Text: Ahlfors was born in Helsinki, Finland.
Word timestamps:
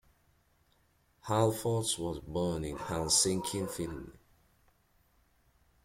Ahlfors 1.27 1.99
was 1.99 2.19
born 2.21 2.63
in 2.63 2.75
Helsinki, 2.75 3.69
Finland. 3.69 4.13